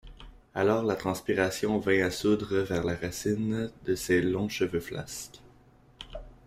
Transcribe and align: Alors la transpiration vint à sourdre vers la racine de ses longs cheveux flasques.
Alors 0.55 0.81
la 0.83 0.95
transpiration 0.95 1.77
vint 1.77 2.01
à 2.03 2.09
sourdre 2.09 2.57
vers 2.63 2.83
la 2.83 2.95
racine 2.95 3.71
de 3.85 3.93
ses 3.93 4.23
longs 4.23 4.49
cheveux 4.49 4.79
flasques. 4.79 5.41